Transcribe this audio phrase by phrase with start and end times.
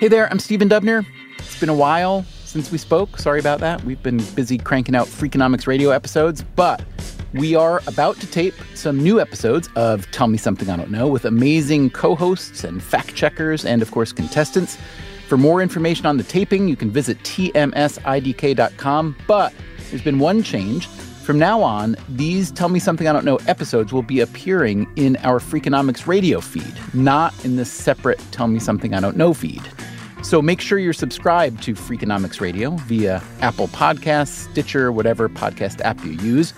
[0.00, 1.04] Hey there, I'm Stephen Dubner.
[1.40, 3.18] It's been a while since we spoke.
[3.18, 3.84] Sorry about that.
[3.84, 6.82] We've been busy cranking out Freakonomics radio episodes, but
[7.34, 11.06] we are about to tape some new episodes of Tell Me Something I Don't Know
[11.06, 14.78] with amazing co hosts and fact checkers and, of course, contestants.
[15.28, 19.16] For more information on the taping, you can visit tmsidk.com.
[19.26, 19.52] But
[19.90, 20.86] there's been one change.
[20.86, 25.18] From now on, these Tell Me Something I Don't Know episodes will be appearing in
[25.18, 29.60] our Freakonomics radio feed, not in the separate Tell Me Something I Don't Know feed.
[30.22, 36.04] So make sure you're subscribed to Freakonomics Radio via Apple Podcasts, Stitcher, whatever podcast app
[36.04, 36.52] you use.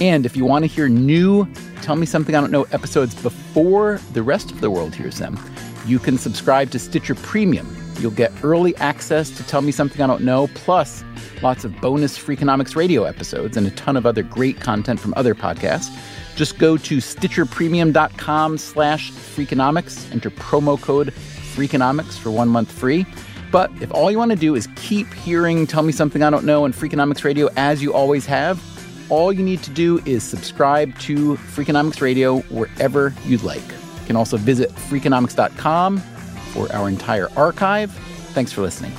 [0.00, 1.46] And if you want to hear new
[1.82, 5.38] Tell Me Something I Don't Know episodes before the rest of the world hears them,
[5.86, 7.76] you can subscribe to Stitcher Premium.
[7.98, 11.02] You'll get early access to Tell Me Something I Don't Know, plus
[11.42, 15.34] lots of bonus Freakonomics radio episodes and a ton of other great content from other
[15.34, 15.90] podcasts.
[16.36, 21.12] Just go to stitcherpremium.com slash Freakonomics, enter promo code
[21.58, 23.04] Freakonomics for one month free.
[23.50, 26.44] But if all you want to do is keep hearing Tell Me Something I Don't
[26.44, 28.62] Know and Freakonomics Radio as you always have,
[29.10, 33.66] all you need to do is subscribe to Freakonomics Radio wherever you'd like.
[33.66, 37.90] You can also visit Freakonomics.com for our entire archive.
[38.34, 38.92] Thanks for listening.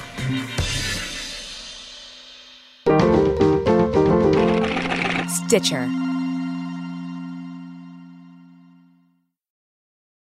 [5.29, 5.98] Stitcher.